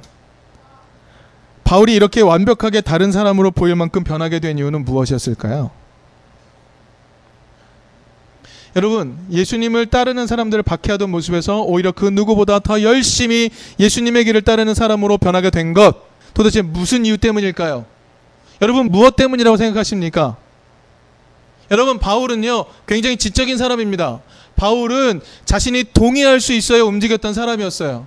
바울이 1.74 1.96
이렇게 1.96 2.22
완벽하게 2.22 2.82
다른 2.82 3.12
사람으로 3.12 3.50
보일 3.50 3.76
만큼 3.76 4.04
변하게 4.04 4.40
된 4.40 4.60
이유는 4.60 4.86
무엇이었을까요? 4.86 5.72
여러분, 8.76 9.18
예수님을 9.32 9.88
따르는 9.88 10.28
사람들을 10.28 10.62
박해하던 10.62 11.10
모습에서 11.10 11.64
오히려 11.64 11.92
그 11.92 12.06
누구보다 12.06 12.60
더 12.60 12.84
열심히 12.84 13.50
예수님의 13.80 14.26
길을 14.26 14.44
따르는 14.44 14.76
사람으로 14.76 15.18
변하게 15.18 15.50
된 15.50 15.74
것, 15.74 15.96
도대체 16.36 16.62
무슨 16.62 17.08
이유 17.08 17.18
때문일까요? 17.18 17.88
여러분, 18.62 18.92
무엇 18.92 19.16
때문이라고 19.16 19.58
생각하십니까? 19.58 20.38
여러분, 21.72 21.98
바울은요, 21.98 22.66
굉장히 22.86 23.18
지적인 23.18 23.58
사람입니다. 23.58 24.22
바울은 24.56 25.22
자신이 25.46 25.86
동의할 25.92 26.40
수 26.40 26.54
있어야 26.54 26.84
움직였던 26.84 27.34
사람이었어요. 27.34 28.06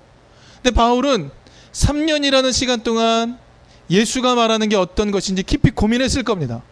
근데 0.62 0.72
바울은 0.72 1.32
3년이라는 1.72 2.52
시간 2.52 2.84
동안 2.84 3.44
예수가 3.90 4.34
말하는 4.34 4.68
게 4.68 4.76
어떤 4.76 5.10
것인지 5.10 5.42
깊이 5.42 5.70
고민했을 5.70 6.22
겁니다. 6.22 6.62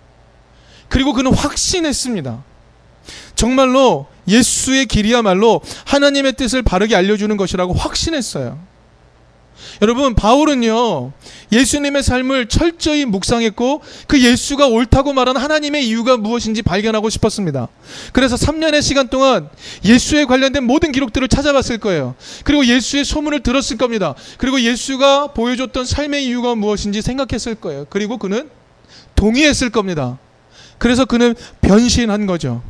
그리고 0.89 1.13
그는 1.13 1.33
확신했습니다. 1.33 2.43
정말로 3.35 4.07
예수의 4.27 4.87
길이야말로 4.87 5.61
하나님의 5.87 6.35
뜻을 6.35 6.63
바르게 6.63 6.97
알려주는 6.97 7.37
것이라고 7.37 7.75
확신했어요. 7.75 8.59
여러분 9.83 10.15
바울은요 10.15 11.13
예수님의 11.53 12.03
삶을 12.03 12.49
철저히 12.49 13.05
묵상했고 13.05 13.83
그 14.07 14.21
예수가 14.21 14.67
옳다고 14.67 15.13
말한 15.13 15.37
하나님의 15.37 15.87
이유가 15.87 16.17
무엇인지 16.17 16.63
발견하고 16.63 17.11
싶었습니다. 17.11 17.69
그래서 18.13 18.37
3년의 18.37 18.83
시간 18.83 19.09
동안 19.09 19.49
예수에 19.85 20.25
관련된 20.25 20.65
모든 20.65 20.93
기록들을 20.93 21.29
찾아봤을 21.29 21.79
거예요. 21.79 22.15
그리고 22.45 22.67
예수의 22.67 23.05
소문을 23.05 23.43
들었을 23.43 23.77
겁니다. 23.77 24.15
그리고 24.39 24.61
예수가 24.61 25.29
보여줬던 25.29 25.85
삶의 25.85 26.27
이유가 26.27 26.55
무엇인지 26.55 27.03
생각했을 27.03 27.55
거예요. 27.57 27.87
그리고 27.89 28.19
그는 28.19 28.51
동의했을 29.15 29.71
겁니다. 29.71 30.19
그래서 30.79 31.05
그는 31.05 31.35
변신한 31.61 32.27
거죠. 32.27 32.63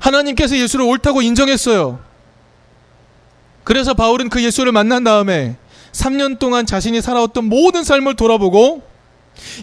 하나님께서 0.00 0.56
예수를 0.56 0.84
옳다고 0.84 1.22
인정했어요. 1.22 1.98
그래서 3.66 3.94
바울은 3.94 4.28
그 4.28 4.44
예수를 4.44 4.70
만난 4.70 5.02
다음에 5.02 5.56
3년 5.90 6.38
동안 6.38 6.66
자신이 6.66 7.02
살아왔던 7.02 7.46
모든 7.46 7.82
삶을 7.82 8.14
돌아보고 8.14 8.84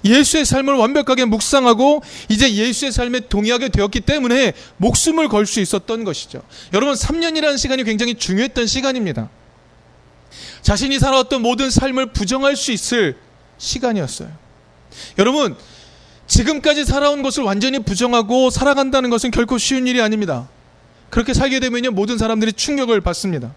예수의 0.04 0.44
삶을 0.44 0.74
완벽하게 0.74 1.24
묵상하고 1.24 2.04
이제 2.28 2.54
예수의 2.54 2.92
삶에 2.92 3.22
동의하게 3.22 3.70
되었기 3.70 4.02
때문에 4.02 4.52
목숨을 4.76 5.30
걸 5.30 5.46
수 5.46 5.62
있었던 5.62 6.04
것이죠. 6.04 6.44
여러분 6.74 6.96
3년이라는 6.96 7.58
시간이 7.58 7.86
굉장히 7.86 8.16
중요했던 8.16 8.68
시간입니다. 8.68 9.30
자신이 10.62 11.00
살아왔던 11.00 11.42
모든 11.42 11.70
삶을 11.70 12.08
부정할 12.08 12.58
수 12.58 12.74
있을 12.74 13.16
시간이었어요. 13.58 14.30
여러분 15.18 15.56
지금까지 16.28 16.84
살아온 16.84 17.24
것을 17.24 17.44
완전히 17.44 17.80
부정하고 17.80 18.50
살아간다는 18.50 19.10
것은 19.10 19.32
결코 19.32 19.58
쉬운 19.58 19.88
일이 19.88 20.02
아닙니다. 20.02 20.50
그렇게 21.10 21.34
살게 21.34 21.62
되면요 21.62 21.92
모든 21.92 22.18
사람들이 22.18 22.52
충격을 22.52 23.00
받습니다. 23.00 23.54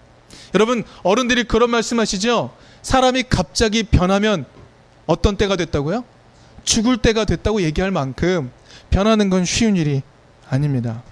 여러분 0.54 0.84
어른들이 1.02 1.44
그런 1.44 1.70
말씀하시죠. 1.70 2.54
사람이 2.82 3.24
갑자기 3.28 3.82
변하면 3.82 4.46
어떤 5.06 5.36
때가 5.36 5.56
됐다고요? 5.56 6.04
죽을 6.64 6.96
때가 6.98 7.24
됐다고 7.24 7.62
얘기할 7.62 7.90
만큼 7.90 8.50
변하는 8.90 9.30
건 9.30 9.44
쉬운 9.44 9.76
일이 9.76 10.02
아닙니다. 10.48 11.02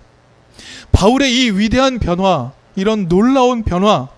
바울의 0.93 1.33
이 1.33 1.51
위대한 1.51 1.99
변화, 1.99 2.53
이런 2.77 3.09
놀라운 3.09 3.63
변화, 3.65 4.09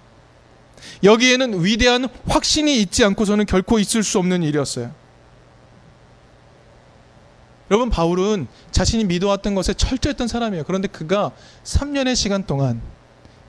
여기에는 1.02 1.64
위대한 1.64 2.08
확신이 2.26 2.80
있지 2.80 3.04
않고서는 3.04 3.46
결코 3.46 3.78
있을 3.78 4.02
수 4.02 4.18
없는 4.18 4.42
일이었어요. 4.42 4.92
여러분, 7.70 7.90
바울은 7.90 8.46
자신이 8.70 9.04
믿어왔던 9.04 9.54
것에 9.54 9.74
철저했던 9.74 10.28
사람이에요. 10.28 10.64
그런데 10.64 10.88
그가 10.88 11.32
3년의 11.64 12.14
시간 12.14 12.46
동안 12.46 12.80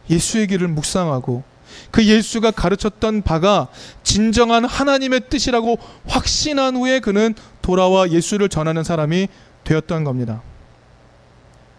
예수의 0.09 0.47
길을 0.47 0.67
묵상하고 0.67 1.43
그 1.91 2.05
예수가 2.05 2.51
가르쳤던 2.51 3.21
바가 3.21 3.67
진정한 4.03 4.65
하나님의 4.65 5.21
뜻이라고 5.29 5.77
확신한 6.07 6.75
후에 6.75 6.99
그는 6.99 7.35
돌아와 7.61 8.09
예수를 8.09 8.49
전하는 8.49 8.83
사람이 8.83 9.27
되었던 9.63 10.03
겁니다. 10.03 10.41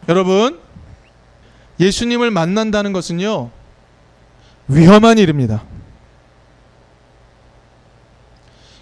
여러분, 0.08 0.58
예수님을 1.80 2.30
만난다는 2.30 2.92
것은요, 2.92 3.50
위험한 4.68 5.18
일입니다. 5.18 5.62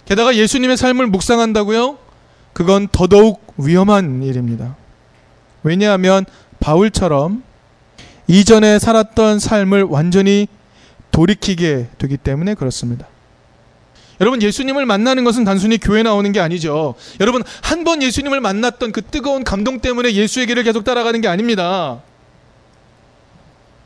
게다가 0.05 0.35
예수님의 0.35 0.77
삶을 0.77 1.07
묵상한다고요? 1.07 1.97
그건 2.53 2.87
더더욱 2.91 3.53
위험한 3.57 4.23
일입니다. 4.23 4.75
왜냐하면 5.63 6.25
바울처럼 6.59 7.43
이전에 8.27 8.79
살았던 8.79 9.39
삶을 9.39 9.83
완전히 9.83 10.47
돌이키게 11.11 11.87
되기 11.97 12.17
때문에 12.17 12.53
그렇습니다. 12.55 13.07
여러분 14.19 14.41
예수님을 14.41 14.85
만나는 14.85 15.23
것은 15.23 15.43
단순히 15.43 15.77
교회 15.77 16.01
나오는 16.03 16.31
게 16.31 16.39
아니죠. 16.39 16.95
여러분 17.19 17.43
한 17.61 17.83
번 17.83 18.01
예수님을 18.01 18.41
만났던 18.41 18.91
그 18.91 19.01
뜨거운 19.01 19.43
감동 19.43 19.79
때문에 19.79 20.13
예수의 20.13 20.47
길을 20.47 20.63
계속 20.63 20.83
따라가는 20.83 21.21
게 21.21 21.27
아닙니다. 21.27 22.01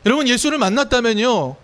여러분 0.06 0.26
예수를 0.26 0.58
만났다면요. 0.58 1.56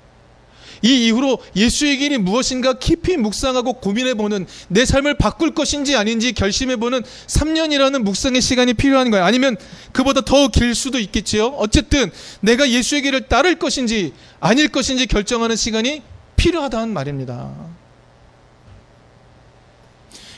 이 0.83 1.07
이후로 1.07 1.39
예수의 1.57 1.99
길이 1.99 2.19
무엇인가 2.19 2.75
깊이 2.75 3.17
묵상하고 3.17 3.75
고민해보는 3.75 4.47
내 4.69 4.85
삶을 4.85 5.15
바꿀 5.19 5.55
것인지 5.55 5.97
아닌지 5.97 6.33
결심해보는 6.33 7.03
3년이라는 7.27 8.03
묵상의 8.03 8.41
시간이 8.41 8.75
필요한 8.75 9.11
거예요. 9.11 9.25
아니면 9.25 9.57
그보다 9.93 10.21
더 10.23 10.49
길 10.49 10.75
수도 10.75 10.99
있겠지요. 10.99 11.47
어쨌든 11.59 12.11
내가 12.41 12.69
예수의 12.69 13.03
길을 13.03 13.29
따를 13.29 13.57
것인지 13.59 14.13
아닐 14.41 14.69
것인지 14.69 15.07
결정하는 15.07 15.57
시간이 15.57 16.03
필요하다는 16.37 16.93
말입니다. 16.93 17.53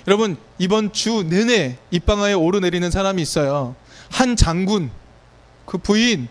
여러분 0.08 0.36
이번 0.58 0.92
주 0.92 1.22
내내 1.28 1.76
입방아에 1.90 2.32
오르내리는 2.32 2.90
사람이 2.90 3.20
있어요. 3.22 3.76
한 4.10 4.34
장군 4.36 4.90
그 5.66 5.78
부인 5.78 6.28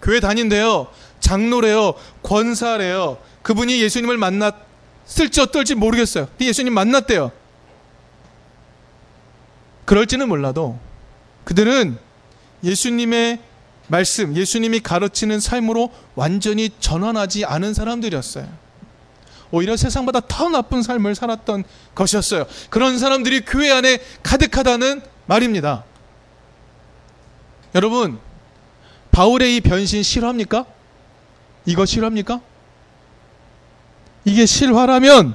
교회 0.00 0.20
다닌대요. 0.20 0.86
장로래요. 1.20 1.94
권사래요. 2.22 3.18
그분이 3.42 3.80
예수님을 3.82 4.16
만났을지 4.18 5.40
어떨지 5.40 5.74
모르겠어요. 5.74 6.26
근데 6.26 6.46
예수님 6.46 6.72
만났대요. 6.72 7.32
그럴지는 9.84 10.28
몰라도 10.28 10.78
그들은 11.44 11.98
예수님의 12.62 13.40
말씀, 13.86 14.36
예수님이 14.36 14.80
가르치는 14.80 15.40
삶으로 15.40 15.90
완전히 16.14 16.70
전환하지 16.78 17.46
않은 17.46 17.72
사람들이었어요. 17.72 18.46
오히려 19.50 19.76
세상보다 19.76 20.20
더 20.28 20.50
나쁜 20.50 20.82
삶을 20.82 21.14
살았던 21.14 21.64
것이었어요. 21.94 22.46
그런 22.68 22.98
사람들이 22.98 23.46
교회 23.46 23.70
안에 23.70 23.98
가득하다는 24.22 25.00
말입니다. 25.24 25.84
여러분, 27.74 28.18
바울의 29.10 29.56
이 29.56 29.60
변신 29.60 30.02
실화입니까? 30.02 30.66
이거 31.68 31.84
실화입니까? 31.84 32.40
이게 34.24 34.46
실화라면 34.46 35.34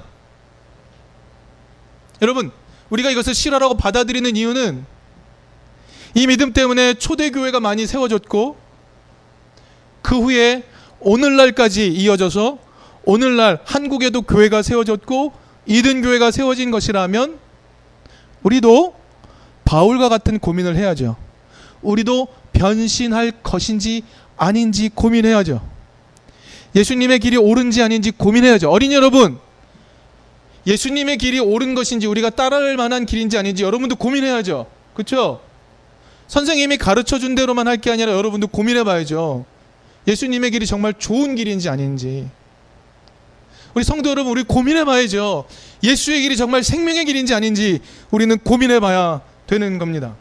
여러분 2.23 2.51
우리가 2.89 3.11
이것을 3.11 3.35
실화라고 3.35 3.77
받아들이는 3.77 4.35
이유는 4.35 4.83
이 6.15 6.25
믿음 6.25 6.51
때문에 6.51 6.95
초대교회가 6.95 7.59
많이 7.59 7.85
세워졌고 7.85 8.57
그 10.01 10.19
후에 10.21 10.63
오늘날까지 11.01 11.87
이어져서 11.89 12.57
오늘날 13.05 13.59
한국에도 13.63 14.23
교회가 14.23 14.63
세워졌고 14.63 15.33
이든 15.67 16.01
교회가 16.01 16.31
세워진 16.31 16.71
것이라면 16.71 17.37
우리도 18.41 18.95
바울과 19.65 20.09
같은 20.09 20.39
고민을 20.39 20.77
해야죠. 20.77 21.15
우리도 21.83 22.27
변신할 22.53 23.33
것인지 23.43 24.01
아닌지 24.35 24.89
고민해야죠. 24.89 25.72
예수님의 26.75 27.19
길이 27.19 27.37
옳은지 27.37 27.81
아닌지 27.83 28.11
고민해야죠. 28.11 28.69
어린이 28.69 28.95
여러분, 28.95 29.37
예수님의 30.65 31.17
길이 31.17 31.39
옳은 31.39 31.75
것인지 31.75 32.07
우리가 32.07 32.29
따라할 32.31 32.77
만한 32.77 33.05
길인지 33.05 33.37
아닌지 33.37 33.63
여러분도 33.63 33.95
고민해야죠. 33.95 34.65
그렇죠? 34.93 35.41
선생님이 36.27 36.77
가르쳐 36.77 37.19
준 37.19 37.35
대로만 37.35 37.67
할 37.67 37.77
게 37.77 37.91
아니라 37.91 38.13
여러분도 38.13 38.47
고민해 38.47 38.83
봐야죠. 38.85 39.45
예수님의 40.07 40.51
길이 40.51 40.65
정말 40.65 40.93
좋은 40.97 41.35
길인지 41.35 41.69
아닌지. 41.69 42.27
우리 43.75 43.83
성도 43.83 44.09
여러분, 44.09 44.31
우리 44.31 44.43
고민해 44.43 44.85
봐야죠. 44.85 45.45
예수의 45.83 46.21
길이 46.21 46.37
정말 46.37 46.63
생명의 46.63 47.05
길인지 47.05 47.33
아닌지 47.33 47.79
우리는 48.11 48.37
고민해 48.37 48.79
봐야 48.79 49.21
되는 49.47 49.77
겁니다. 49.79 50.15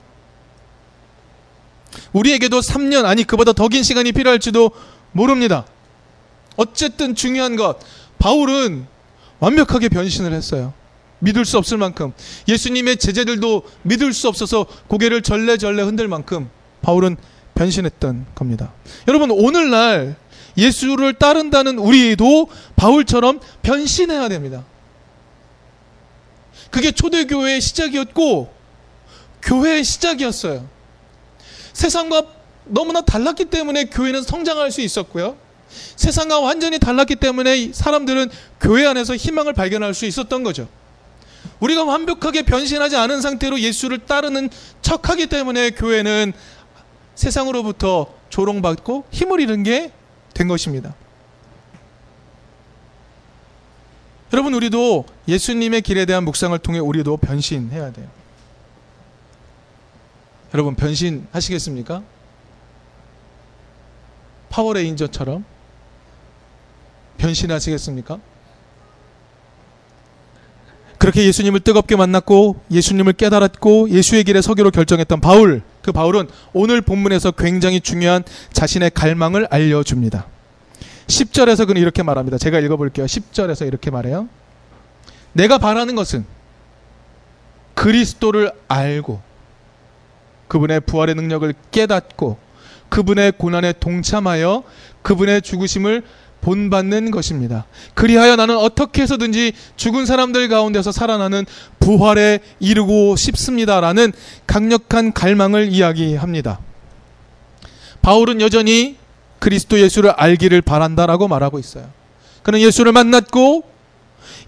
우리에게도 2.13 2.61
3년, 2.61 3.05
아니, 3.05 3.25
그보다 3.25 3.53
더 3.53 3.69
긴 3.69 3.83
시간이 3.83 4.13
필요할지도 4.13 4.71
모릅니다. 5.13 5.67
어쨌든 6.57 7.15
중요한 7.15 7.57
것, 7.57 7.79
바울은 8.19 8.87
완벽하게 9.41 9.89
변신을 9.89 10.33
했어요. 10.33 10.73
믿을 11.19 11.45
수 11.45 11.59
없을 11.59 11.79
만큼. 11.79 12.13
예수님의 12.49 12.97
제자들도 12.97 13.63
믿을 13.83 14.13
수 14.13 14.29
없어서 14.29 14.67
고개를 14.89 15.23
절레절레 15.23 15.83
흔들 15.83 16.09
만큼 16.09 16.51
바울은 16.83 17.17
변신했던 17.55 18.27
겁니다. 18.35 18.73
여러분, 19.09 19.31
오늘날 19.31 20.17
예수를 20.57 21.15
따른다는 21.15 21.79
우리도 21.79 22.49
바울처럼 22.77 23.41
변신해야 23.63 24.29
됩니다. 24.29 24.65
그게 26.71 26.91
초대교회의 26.91 27.61
시작이었고, 27.61 28.53
교회의 29.43 29.85
시작이었어요. 29.85 30.69
세상과 31.73 32.25
너무나 32.65 33.01
달랐기 33.01 33.47
때문에 33.47 33.87
교회는 33.87 34.23
성장할 34.23 34.71
수 34.71 34.81
있었고요. 34.81 35.37
세상과 35.97 36.41
완전히 36.41 36.79
달랐기 36.79 37.17
때문에 37.17 37.73
사람들은 37.73 38.31
교회 38.61 38.87
안에서 38.87 39.17
희망을 39.17 39.53
발견할 39.53 39.95
수 39.95 40.07
있었던 40.07 40.43
거죠. 40.43 40.69
우리가 41.61 41.85
완벽하게 41.85 42.43
변신하지 42.43 42.97
않은 42.97 43.21
상태로 43.21 43.61
예수를 43.61 44.01
따르는 44.01 44.51
척하기 44.83 45.27
때문에 45.27 45.71
교회는 45.71 46.33
세상으로부터 47.15 48.13
조롱받고 48.31 49.05
힘을 49.11 49.41
잃은 49.41 49.63
게 49.63 49.93
된 50.35 50.49
것입니다. 50.49 50.95
여러분 54.33 54.55
우리도 54.55 55.05
예수님의 55.29 55.83
길에 55.83 56.07
대한 56.07 56.25
묵상을 56.25 56.59
통해 56.61 56.79
우리도 56.79 57.19
변신해야 57.19 57.93
돼요. 57.93 58.09
여러분 60.55 60.75
변신 60.75 61.27
하시겠습니까? 61.33 62.03
파워레인저처럼 64.49 65.45
변신하시겠습니까? 67.23 68.19
그렇게 70.99 71.25
예수님을 71.25 71.61
뜨겁게 71.61 71.97
만났고 71.97 72.61
예수님을 72.71 73.15
깨달았고 73.15 73.91
예수의 73.91 74.25
길에 74.25 74.41
서기로 74.41 74.71
결정했던 74.71 75.21
바울. 75.21 75.63
그 75.83 75.91
바울은 75.91 76.29
오늘 76.53 76.81
본문에서 76.81 77.33
굉장히 77.33 77.81
중요한 77.81 78.23
자신의 78.53 78.91
갈망을 78.91 79.49
알려줍니다. 79.51 80.27
10절에서 81.09 81.67
그는 81.67 81.83
이렇게 81.83 82.05
말합니다. 82.05 82.39
제가 82.39 82.61
읽어볼게요. 82.61 83.07
10절에서 83.07 83.67
이렇게 83.67 83.91
말해요. 83.91 84.29
내가 85.33 85.59
바라는 85.59 85.97
것은 85.97 86.25
그리스도를 87.75 88.53
알고 88.69 89.21
그분의 90.47 90.81
부활의 90.83 91.17
능력을 91.17 91.53
깨닫고 91.73 92.39
그분의 92.91 93.33
고난에 93.39 93.73
동참하여 93.73 94.63
그분의 95.03 95.43
죽으심을 95.43 96.05
본받는 96.43 97.11
것입니다. 97.11 97.65
그리하여 97.95 98.37
나는 98.37 98.57
어떻게 98.59 99.03
해서든지 99.03 99.53
죽은 99.77 100.05
사람들 100.05 100.49
가운데서 100.49 100.93
살아나는 100.93 101.47
부활에 101.81 102.41
이르고 102.61 103.17
싶습니다라는 103.17 104.13
강력한 104.47 105.13
갈망을 105.13 105.73
이야기합니다. 105.73 106.61
바울은 108.03 108.41
여전히 108.41 108.97
그리스도 109.39 109.81
예수를 109.81 110.11
알기를 110.11 110.61
바란다라고 110.61 111.29
말하고 111.29 111.59
있어요. 111.59 111.89
그는 112.43 112.61
예수를 112.61 112.93
만났고 112.93 113.65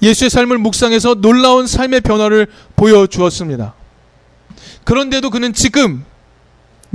예수의 0.03 0.31
삶을 0.31 0.59
묵상해서 0.59 1.15
놀라운 1.15 1.67
삶의 1.67 2.01
변화를 2.01 2.49
보여주었습니다. 2.77 3.75
그런데도 4.83 5.31
그는 5.31 5.53
지금 5.53 6.05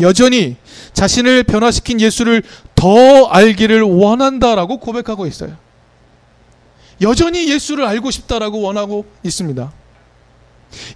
여전히 0.02 0.58
자신을 0.94 1.44
변화시킨 1.44 2.00
예수를 2.00 2.44
더 2.80 3.26
알기를 3.26 3.82
원한다라고 3.82 4.78
고백하고 4.78 5.28
있어요. 5.28 5.58
여전히 7.02 7.50
예수를 7.50 7.86
알고 7.86 8.10
싶다라고 8.10 8.62
원하고 8.62 9.06
있습니다. 9.22 9.74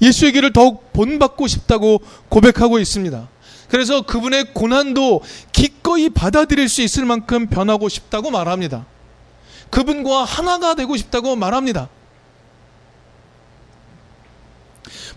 예수의 0.02 0.32
길을 0.32 0.54
더욱 0.54 0.94
본받고 0.94 1.46
싶다고 1.48 2.02
고백하고 2.30 2.80
있습니다. 2.80 3.28
그래서 3.68 4.04
그분의 4.04 4.54
고난도 4.54 5.24
기꺼이 5.52 6.10
받아들일 6.10 6.70
수 6.70 6.82
있을 6.82 7.04
만큼 7.04 7.48
변하고 7.48 7.90
싶다고 7.90 8.32
말합니다. 8.32 8.86
그분과 9.70 10.24
하나가 10.24 10.76
되고 10.76 10.96
싶다고 10.96 11.36
말합니다. 11.36 11.90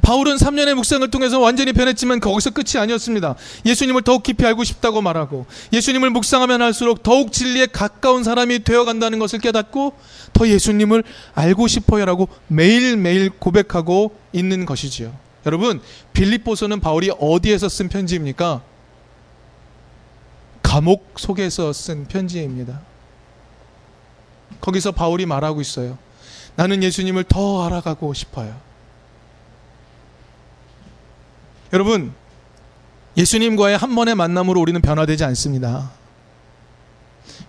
바울은 0.03 0.37
3년의 0.37 0.75
묵상을 0.75 1.09
통해서 1.11 1.39
완전히 1.41 1.73
변했지만 1.73 2.21
거기서 2.21 2.51
끝이 2.51 2.81
아니었습니다. 2.81 3.35
예수님을 3.65 4.03
더욱 4.03 4.23
깊이 4.23 4.45
알고 4.45 4.65
싶다고 4.65 5.03
말하고 5.03 5.47
예수님을 5.73 6.11
묵상하면 6.11 6.63
할수록 6.63 7.03
더욱 7.03 7.33
진리에 7.33 7.67
가까운 7.67 8.25
사람이 8.25 8.65
되어 8.65 8.85
간다는 8.85 9.19
것을 9.19 9.39
깨닫고 9.39 9.95
더 10.33 10.49
예수님을 10.49 11.05
알고 11.35 11.67
싶어요라고 11.67 12.29
매일매일 12.49 13.31
고백하고 13.31 14.15
있는 14.33 14.67
것이지요. 14.67 15.13
여러분, 15.47 15.81
빌립보서는 16.13 16.81
바울이 16.81 17.11
어디에서 17.19 17.69
쓴 17.69 17.89
편지입니까? 17.89 18.63
감옥 20.63 21.15
속에서 21.17 21.73
쓴 21.73 22.07
편지입니다. 22.07 22.81
거기서 24.61 24.93
바울이 24.93 25.27
말하고 25.27 25.61
있어요. 25.61 25.97
나는 26.57 26.83
예수님을 26.83 27.25
더 27.25 27.65
알아가고 27.65 28.13
싶어요. 28.15 28.57
여러분, 31.73 32.13
예수님과의 33.17 33.77
한 33.77 33.95
번의 33.95 34.15
만남으로 34.15 34.61
우리는 34.61 34.81
변화되지 34.81 35.25
않습니다. 35.25 35.91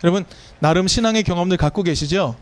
여러분, 0.03 0.25
나름 0.59 0.87
신앙의 0.87 1.23
경험들 1.23 1.57
갖고 1.57 1.83
계시죠? 1.83 2.35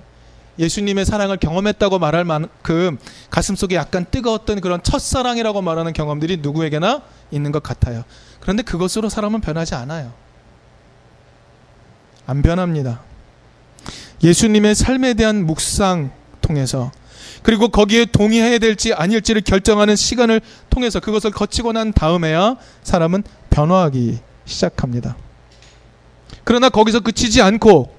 예수님의 0.58 1.06
사랑을 1.06 1.38
경험했다고 1.38 2.00
말할 2.00 2.24
만큼 2.24 2.98
가슴 3.30 3.56
속에 3.56 3.76
약간 3.76 4.06
뜨거웠던 4.10 4.62
그런 4.62 4.82
첫사랑이라고 4.82 5.62
말하는 5.62 5.92
경험들이 5.92 6.38
누구에게나 6.38 7.02
있는 7.32 7.52
것 7.52 7.62
같아요. 7.62 8.04
그런데 8.40 8.64
그것으로 8.64 9.10
사람은 9.10 9.42
변하지 9.42 9.76
않아요. 9.76 10.14
안 12.26 12.42
변합니다. 12.42 13.02
예수님의 14.24 14.76
삶에 14.76 15.14
대한 15.16 15.46
묵상 15.46 16.12
통해서 16.42 16.92
그리고 17.46 17.68
거기에 17.68 18.06
동의해야 18.06 18.58
될지 18.58 18.92
아닐지를 18.92 19.42
결정하는 19.42 19.96
시간을 19.96 20.42
통해서 20.72 21.00
그것을 21.00 21.30
거치고 21.30 21.74
난 21.74 21.94
다음에야 21.94 22.56
사람은 22.82 23.24
변화하기 23.52 24.18
시작합니다. 24.46 25.16
그러나 26.44 26.70
거기서 26.70 27.02
그치지 27.02 27.44
않고 27.44 27.94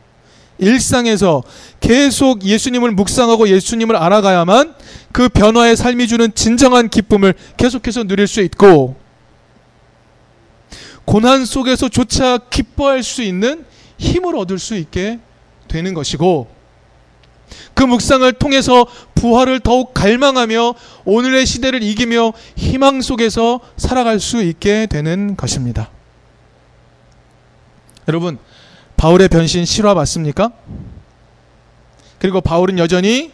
일상에서 0.58 1.44
계속 1.78 2.42
예수님을 2.42 2.90
묵상하고 2.90 3.48
예수님을 3.48 3.94
알아가야만 3.94 4.74
그 5.12 5.28
변화의 5.28 5.76
삶이 5.76 6.08
주는 6.08 6.34
진정한 6.34 6.88
기쁨을 6.88 7.34
계속해서 7.56 8.02
누릴 8.02 8.26
수 8.26 8.40
있고 8.40 8.96
고난 11.04 11.44
속에서조차 11.44 12.38
기뻐할 12.50 13.04
수 13.04 13.22
있는 13.22 13.64
힘을 13.98 14.36
얻을 14.36 14.58
수 14.58 14.74
있게 14.74 15.20
되는 15.68 15.94
것이고 15.94 16.55
그 17.76 17.84
묵상을 17.84 18.32
통해서 18.32 18.86
부활을 19.14 19.60
더욱 19.60 19.92
갈망하며 19.92 20.74
오늘의 21.04 21.44
시대를 21.44 21.82
이기며 21.82 22.32
희망 22.56 23.02
속에서 23.02 23.60
살아갈 23.76 24.18
수 24.18 24.42
있게 24.42 24.86
되는 24.86 25.36
것입니다. 25.36 25.90
여러분, 28.08 28.38
바울의 28.96 29.28
변신 29.28 29.66
실화 29.66 29.92
맞습니까? 29.92 30.52
그리고 32.18 32.40
바울은 32.40 32.78
여전히 32.78 33.30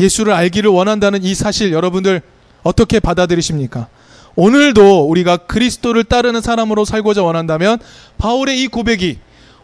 예수를 0.00 0.32
알기를 0.32 0.70
원한다는 0.70 1.22
이 1.22 1.32
사실 1.36 1.72
여러분들 1.72 2.20
어떻게 2.64 2.98
받아들이십니까? 2.98 3.86
오늘도 4.34 5.08
우리가 5.08 5.36
그리스도를 5.36 6.02
따르는 6.02 6.40
사람으로 6.40 6.84
살고자 6.84 7.22
원한다면 7.22 7.78
바울의 8.18 8.60
이 8.60 8.66
고백이 8.66 9.18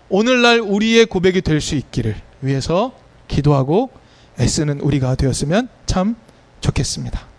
오늘날 0.09 0.61
우리의 0.61 1.07
고백이 1.07 1.41
될 1.41 1.61
수 1.61 1.75
있기를 1.75 2.15
위해서 2.43 2.93
기도하고 3.27 3.91
애쓰는 4.41 4.81
우리가 4.81 5.15
되었으면 5.15 5.69
참 5.87 6.17
좋겠습니다. 6.61 7.30